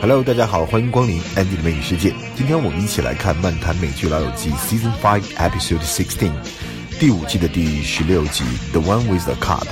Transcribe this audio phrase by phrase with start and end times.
[0.00, 2.12] Hello，大家好，欢迎光临 Andy 的美语世界。
[2.36, 6.32] 今天我们一起来看《漫谈美剧老友记》Season Five Episode Sixteen，
[7.00, 9.62] 第五季的第十六集《The One with the Cop》。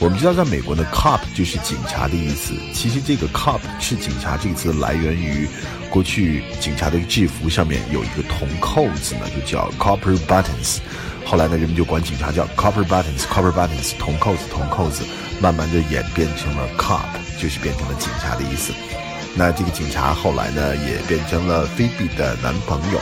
[0.00, 2.54] 我们知道，在美国呢，cop 就是警察的意思。
[2.72, 5.46] 其实这个 cop 是警察这个词来源于
[5.90, 10.78] 过去警察的制服上面有一个铜扣子呢，就叫 copper buttons。
[11.24, 15.04] 后来呢，人们就管警察叫 copper buttons，copper buttons，铜扣子，铜扣子，
[15.40, 17.06] 慢慢的演变成了 cop，
[17.40, 18.72] 就是变成了警察的意思。
[19.36, 23.00] 那这个警察后来呢，也变成了菲比的男朋友。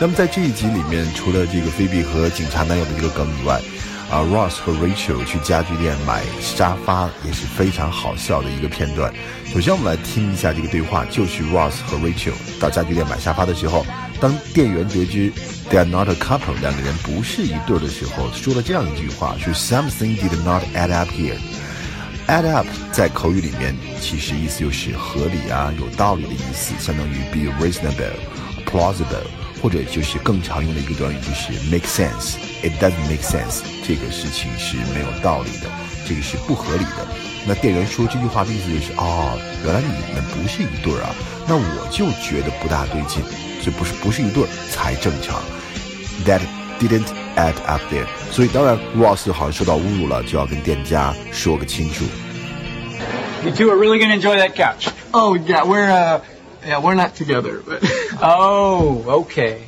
[0.00, 3.60] 那么在这一集里面，除了这个菲比和警察男友的这个梗以外，
[4.10, 9.10] 啊，Ross 和 Rachel 去家具店买沙发也是非常好笑的一个片段。
[9.46, 13.86] 首先，我们来听一下这个对话，就是 Ross 和 Rachel 到家具店买沙发的时候，
[14.20, 15.32] 当店员得知
[15.70, 21.38] They are not a couple，两个人不是一对的时候，说了这样一句话：是 Something did not add up here。
[22.28, 28.12] Add up 在口语里面其实意思就是合理啊、有道理的意思，相当于 be reasonable、
[28.66, 29.26] plausible，
[29.60, 32.36] 或者就是更常用的一个短语就是 make sense。
[32.62, 35.68] It doesn't make sense，这个事情是没有道理的，
[36.06, 37.06] 这个是不合理的。
[37.44, 41.14] 那店员说这句话的意思就是哦，原来你们不是一对儿啊，
[41.48, 43.20] 那我就觉得不大对劲，
[43.64, 45.42] 这不是不是一对儿才正常。
[46.24, 46.42] That
[46.79, 52.05] didn't add up there，所以当然 Ross 好像受到侮辱了，就要跟店家说个清楚。
[53.43, 54.89] You two are really gonna enjoy that couch.
[55.13, 56.21] Oh yeah, we're uh,
[56.65, 57.81] yeah, we're not together, but
[58.21, 59.61] Oh, okay.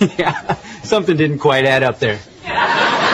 [0.17, 2.19] yeah, something didn't quite add up there.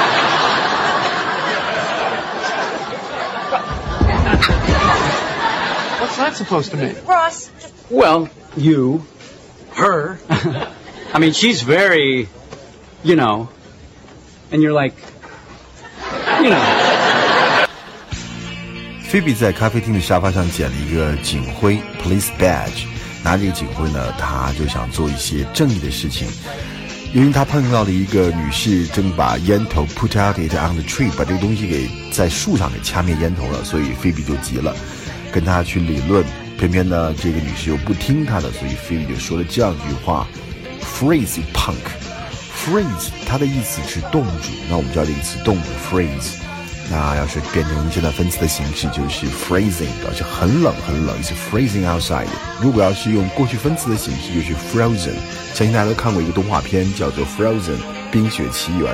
[5.99, 6.95] what's that supposed to mean?
[7.05, 7.49] Ross,
[7.89, 9.05] Well, you,
[9.73, 10.17] her.
[11.13, 12.29] I mean, she's very,
[13.06, 13.46] you know,
[14.50, 14.94] and you're like,
[16.42, 16.60] you know.
[19.08, 22.84] 菲比在咖啡厅的沙发上捡了一个警徽 （police badge），
[23.22, 26.26] 拿这个警徽呢，他就想做一些正义的事情。
[27.14, 34.74] 因为他碰到了一个女士正把烟头 put out it on the tree，把这个东西给在树上给掐灭烟头了，所以菲比就急了，
[35.32, 36.24] 跟他去理论。
[36.58, 40.26] 偏偏呢，这个女士又不听他的，所以菲比就说了这样一句话
[40.82, 41.76] ：“Freeze, punk。”
[42.66, 44.50] Freeze，它的意思是冻住。
[44.68, 46.34] 那我们知道这个词冻住 freeze。
[46.90, 52.26] 那要是变成现在分词的形式，就是 freezing，表示很冷很冷，是 freezing outside。
[52.60, 55.14] 如果要是用过去分词的形式，就是 frozen。
[55.54, 57.76] 相信大家都看过一个动画片，叫做《Frozen》
[58.10, 58.92] 冰雪奇缘。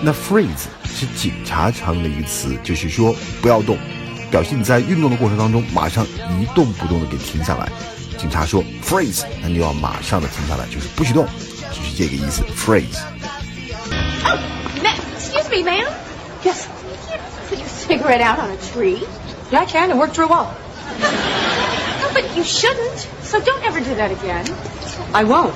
[0.00, 3.76] 那 freeze 是警察常用的一个词，就是说不要动，
[4.30, 6.06] 表示你在运动的过程当中马上
[6.40, 7.68] 一动不动的给停下来。
[8.16, 11.26] 警察说 freeze，那你就要马上的停下来，就是不许动，
[11.73, 12.97] 就是这个意思 freeze。
[14.81, 15.87] ma- excuse me, ma'am.
[16.43, 16.67] Yes.
[16.89, 19.01] You can't put your cigarette out on a tree.
[19.51, 19.89] Yeah, I can.
[19.91, 20.53] It worked real well.
[22.01, 22.99] No, but you shouldn't.
[23.23, 24.45] So don't ever do that again.
[25.13, 25.55] I won't.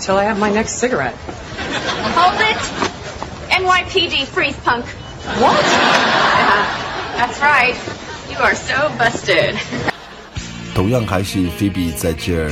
[0.00, 1.14] Till I have my next cigarette.
[1.16, 2.58] Hold it.
[3.50, 4.84] NYPD, freeze punk.
[5.40, 5.62] What?
[7.16, 7.76] That's right.
[8.30, 9.56] You are so busted.
[10.74, 12.50] 同样还是菲比在这儿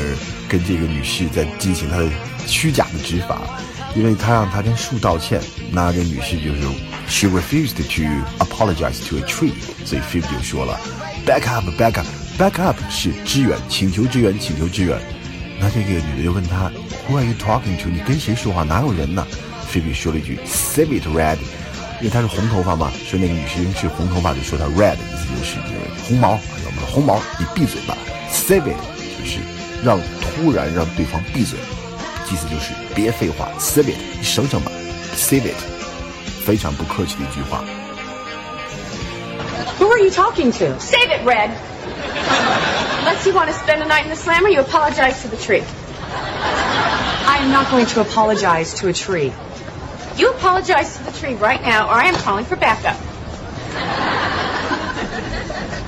[0.49, 2.05] 跟这个女士在进行她的
[2.46, 3.42] 虚假的执法，
[3.96, 5.42] 因为她让她跟树道歉，
[5.72, 6.62] 那这女士就是
[7.08, 9.54] she refused to apologize to a tree，
[9.86, 10.80] 所以菲比就说了
[11.26, 14.98] back up，back up，back up 是支援，请求支援，请求支援。
[15.60, 16.72] 那这个女的就问他
[17.08, 17.90] Who are you talking to？
[17.90, 18.64] 你跟谁说话？
[18.64, 19.26] 哪有人呢？
[19.68, 21.38] 菲比说了一句 Save it, red。
[22.02, 26.32] 因为她是红头发嘛，所以那个女生是红头发，就说她 red，意思就是这个红毛，
[26.66, 27.98] 我们的红毛，你闭嘴吧。
[28.30, 28.78] Save it
[29.18, 29.40] 就是
[29.82, 31.58] 让突然让对方闭嘴，
[32.31, 34.71] 意思就是别废话，Save it，你省省吧，
[35.17, 35.57] Save it，
[36.45, 37.65] 非常不客气的一句话。
[39.79, 40.79] Who are you talking to?
[40.79, 41.51] Save it, Red.
[43.01, 45.63] Unless you want to spend the night in the slammer, you apologize to the tree.
[47.27, 49.33] I am not going to apologize to a tree.
[50.17, 52.97] You apologize to the tree right now, or I am calling for backup.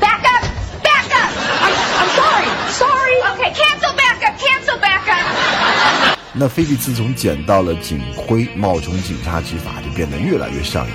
[0.00, 0.43] Back up!
[0.83, 1.33] Back up!
[1.61, 2.49] I'm, I'm sorry.
[2.73, 3.17] Sorry.
[3.33, 3.61] Okay, cancel backup!
[3.61, 3.75] Cancel backup!
[6.39, 10.94] 那菲比自从捡到了警徽，冒充警察执法就变得越来越上瘾，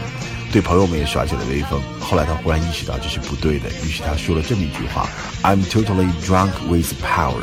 [0.53, 1.83] 对朋友们也耍起了威风。
[1.99, 5.09] 后来他忽然意识到这是不对的，于是他说了这么一句话
[5.43, 7.43] ：“I'm totally drunk with power。”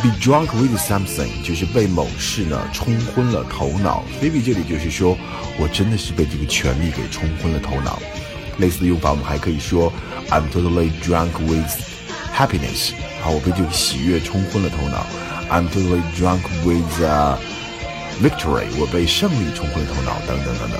[0.00, 4.04] Be drunk with something 就是被某事呢冲昏了头脑。
[4.20, 5.16] 菲比这里就是说
[5.58, 8.00] 我真的是被这个权力给冲昏了头脑。
[8.58, 9.92] 类似的用法我们还可以说
[10.30, 11.68] I'm totally drunk with
[12.32, 12.92] happiness。
[13.22, 15.04] 好，我被这个喜悦冲昏了头脑。
[15.49, 17.37] I'm totally drunk with、uh,
[18.21, 20.79] victory，我被胜利冲昏了头脑，等等等等。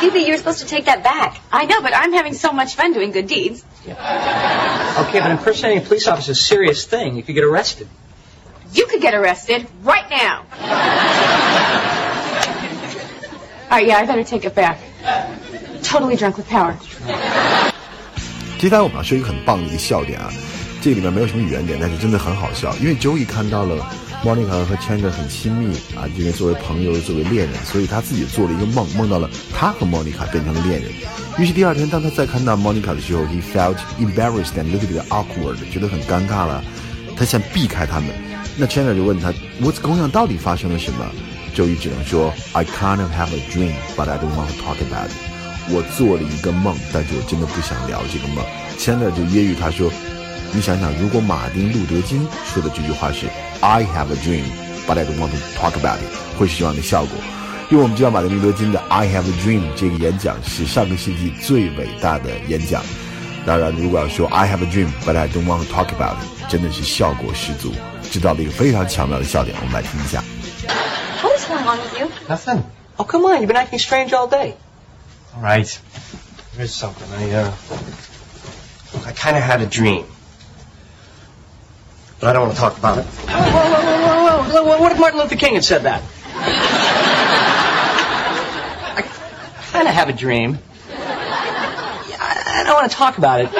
[0.00, 1.36] Phoebe, you're supposed to take that back.
[1.50, 3.64] I know, but I'm having so much fun doing good deeds.
[3.86, 7.16] Okay, but impersonating a police officer is a serious thing.
[7.16, 7.88] You could get arrested.
[8.74, 10.44] You could get arrested right now.
[13.70, 14.78] All right, yeah, I better take it back.
[15.82, 16.76] Totally drunk with power.
[18.58, 20.30] 接下来我们要说一个很棒的一个笑点啊，
[20.81, 23.85] 这里面没有什么语言点，但是真的很好笑，因为 Joey 看到了
[24.25, 30.91] Monica 和 Chandler 很亲密啊，因为作为朋友，作为恋人，所以他自己做了一个梦，梦到了他和 Monica 变成了恋人。
[31.37, 36.63] 于是第二天，当他再看到 Monica 的时候，he felt embarrassed and little bit awkward，觉得很尴尬了，
[37.15, 38.09] 他想避开他们。
[38.57, 39.31] 那 Chandler 就问他
[39.61, 40.09] What's going on？
[40.09, 41.05] 到底发生了什么
[41.55, 45.69] ？Joey 只能说 I kind of have a dream，but I don't want to talk about it。
[45.69, 48.43] 我做了一个梦，但是我真的不想聊这个梦。
[48.79, 49.91] Chandler 就揶揄他说。
[50.52, 53.26] 你想想，如果马丁·路德·金说的这句话是
[53.60, 54.44] "I have a dream,
[54.86, 57.16] but I don't want to talk about it"，会是什么样的效果？
[57.70, 62.82] 因为我们知道马丁·路德·金的 "I have a dream" 这个演讲是上个世纪最伟大的演讲。
[63.44, 67.72] 当然，如果要说 "I have a dream, but I don't want to talk about it"，真的是效果十足，
[68.10, 69.56] 制造了一个非常巧妙的笑点。
[69.60, 70.22] 我们来听一下。
[71.22, 72.08] What is going on with you?
[72.28, 72.62] Nothing.
[72.96, 73.42] Oh, come on.
[73.42, 74.54] You've been acting strange all day.
[75.34, 75.68] All right.
[76.56, 77.06] There's something.
[77.12, 77.50] I, uh,
[79.06, 80.04] I kind of had a dream.
[82.20, 83.04] But I don't want to talk about it.
[83.04, 84.78] Whoa, whoa, whoa, whoa, whoa, whoa.
[84.80, 86.02] What if Martin Luther King had said that?
[88.96, 89.02] I
[89.70, 90.58] kind of have a dream.
[92.48, 93.50] I don't want to talk about it.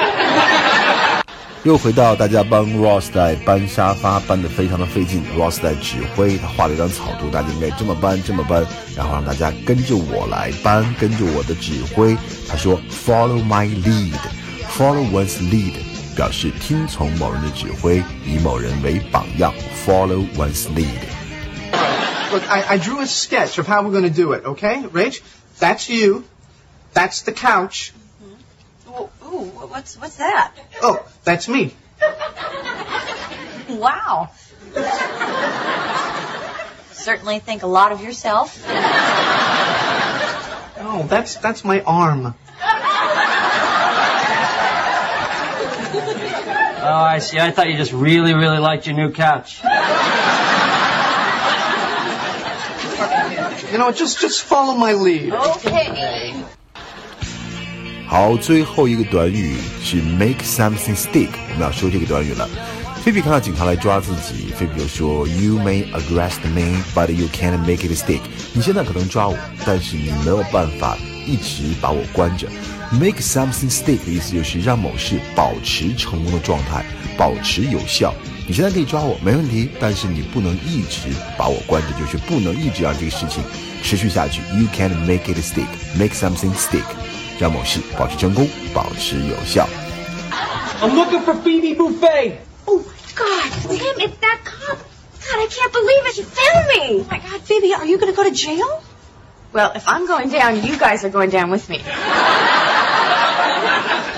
[1.63, 5.21] 又回到大家帮 Ross 在搬沙发，搬得非常的费劲。
[5.37, 8.65] Ross 在指挥，他画了一张草图，大家应该这么搬，这么搬，
[8.95, 12.15] 然后让大家跟着我来搬，跟着我的指挥。
[12.47, 14.17] 他说：“Follow my lead,
[14.77, 15.73] follow one's lead。”
[16.15, 19.53] 表示听从某人的指挥，以某人为榜样，
[19.85, 24.83] follow one's lead。Look, I, I drew a sketch of how we're going to do it, okay?
[24.83, 25.21] Rach,
[25.59, 26.23] that's you.
[26.93, 27.93] That's the couch.
[28.89, 30.51] Ooh, ooh, what's what's that?
[30.81, 31.73] Oh, that's me.
[33.69, 34.29] Wow.
[36.91, 38.59] Certainly think a lot of yourself.
[40.79, 42.33] Oh, that's that's my arm.
[46.81, 47.39] Oh, I see.
[47.39, 49.61] I thought you just really, really liked your new couch.
[53.71, 55.33] You know, just just follow my lead.
[55.33, 56.33] Okay.
[58.07, 62.47] 好，最后一个短语是 make something stick，我们要说这个短语了。
[63.03, 68.21] 菲比看到警察来抓自己，菲比就说：“You may arrest me, but you can't make it stick。”
[68.53, 72.47] 你现在可能抓我，但是你没有办法一直把我关着。
[73.00, 76.84] Make something stick 的意思就是让某事保持成功的状态，
[77.16, 78.14] 保持有效。
[78.46, 81.08] 你现在可以抓我，没问题，但是你不能一直
[81.38, 83.42] 把我关着，就是不能一直让这个事情
[83.82, 84.42] 持续下去。
[84.58, 85.66] You can make it stick,
[85.98, 86.84] make something stick，
[87.38, 89.66] 让某事保持成功，保持有效。
[90.82, 92.32] I'm looking for Phoebe Buffay.
[92.66, 94.78] Oh my God, Tim, it's that cop.
[94.78, 96.18] God, I can't believe it.
[96.18, 97.00] You found me.
[97.00, 98.82] Oh my God, Phoebe, are you going to go to jail?
[99.52, 101.80] Well, if I'm going down, you guys are going down with me.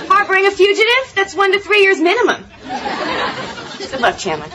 [0.09, 1.13] Harboring a fugitive?
[1.15, 2.45] That's one to three years minimum.
[3.77, 4.47] Good luck, Chandler.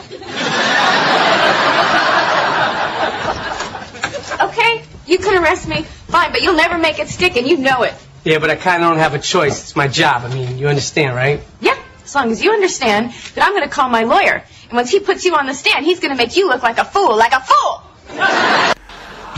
[4.41, 5.83] Okay, you can arrest me.
[6.07, 7.93] Fine, but you'll never make it stick, and you know it.
[8.23, 9.61] Yeah, but I kind of don't have a choice.
[9.63, 10.23] It's my job.
[10.23, 11.41] I mean, you understand, right?
[11.61, 14.43] Yeah, as long as you understand that I'm going to call my lawyer.
[14.69, 16.79] And once he puts you on the stand, he's going to make you look like
[16.79, 17.81] a fool, like a fool!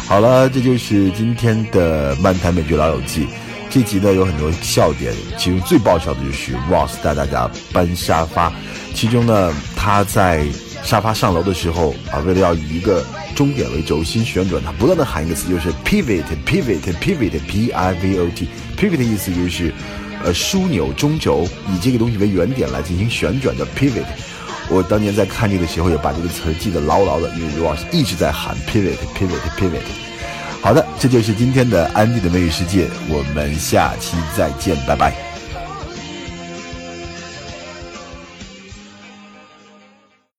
[0.08, 3.28] 好了，这就是今天的漫谈美剧老友记。
[3.73, 8.53] 这集呢有很多笑点，其中最爆笑的就是 Ross 带大家搬沙发。
[8.93, 10.45] 其中呢，他在
[10.85, 13.03] 沙发上楼的时候啊，为了要以一个
[13.35, 19.73] 终点为轴心旋转，他不断的喊一个词，就是 pivot，pivot，pivot，p i v o t，pivot 的意思就是
[20.23, 24.05] 呃枢纽中轴，以这个东西为原点来进行旋转的 pivot。
[24.69, 30.12] 我当年在看这个的时候也把这个词记得牢牢的，因为 Ross 一直在喊 pivot，pivot，pivot。
[30.63, 35.13] 好的，这就是今天的安迪的美语世界，我们下期再见，拜拜。